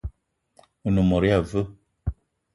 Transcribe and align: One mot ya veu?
One 0.87 1.01
mot 1.09 1.23
ya 1.29 1.39
veu? 1.49 1.65